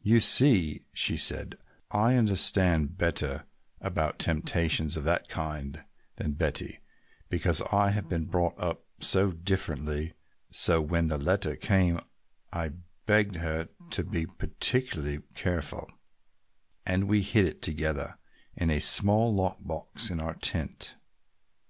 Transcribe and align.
"You 0.00 0.18
see," 0.18 0.86
she 0.94 1.18
said, 1.18 1.56
"I 1.90 2.14
understand 2.14 2.96
better 2.96 3.44
about 3.82 4.18
temptations 4.18 4.96
of 4.96 5.04
that 5.04 5.28
kind 5.28 5.84
than 6.16 6.32
Betty, 6.40 6.80
because 7.28 7.60
I 7.70 7.90
have 7.90 8.08
been 8.08 8.24
brought 8.24 8.58
up 8.58 8.86
so 9.00 9.30
differently, 9.30 10.14
so 10.50 10.80
when 10.80 11.08
the 11.08 11.18
letter 11.18 11.54
came 11.54 12.00
I 12.50 12.76
begged 13.04 13.34
her 13.36 13.68
to 13.90 14.04
be 14.04 14.24
particularly 14.24 15.20
careful, 15.34 15.90
and 16.86 17.06
we 17.06 17.20
hid 17.20 17.44
it 17.44 17.60
together 17.60 18.16
in 18.56 18.70
a 18.70 18.80
small 18.80 19.34
lock 19.34 19.58
box 19.60 20.08
in 20.08 20.18
our 20.18 20.36
tent. 20.36 20.96